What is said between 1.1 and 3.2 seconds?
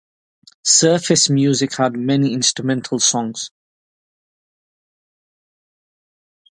music had many instrumental